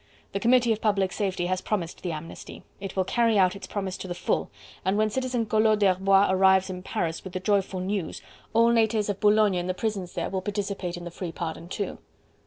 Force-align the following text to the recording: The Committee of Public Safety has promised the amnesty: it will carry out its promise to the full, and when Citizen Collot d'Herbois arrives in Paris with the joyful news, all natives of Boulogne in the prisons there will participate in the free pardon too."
The 0.31 0.39
Committee 0.39 0.73
of 0.73 0.81
Public 0.81 1.11
Safety 1.11 1.45
has 1.45 1.61
promised 1.61 2.01
the 2.01 2.11
amnesty: 2.11 2.63
it 2.79 2.95
will 2.95 3.03
carry 3.03 3.37
out 3.37 3.55
its 3.55 3.67
promise 3.67 3.97
to 3.97 4.07
the 4.07 4.15
full, 4.15 4.49
and 4.83 4.97
when 4.97 5.11
Citizen 5.11 5.45
Collot 5.45 5.77
d'Herbois 5.77 6.25
arrives 6.31 6.71
in 6.71 6.81
Paris 6.81 7.23
with 7.23 7.33
the 7.33 7.39
joyful 7.39 7.79
news, 7.81 8.19
all 8.51 8.69
natives 8.69 9.09
of 9.09 9.19
Boulogne 9.19 9.53
in 9.53 9.67
the 9.67 9.75
prisons 9.75 10.13
there 10.13 10.31
will 10.31 10.41
participate 10.41 10.97
in 10.97 11.03
the 11.03 11.11
free 11.11 11.31
pardon 11.31 11.69
too." 11.69 11.99